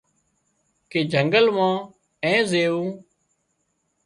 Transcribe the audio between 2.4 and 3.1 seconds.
زويوون